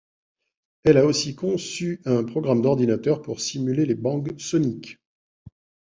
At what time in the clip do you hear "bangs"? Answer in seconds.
3.93-4.23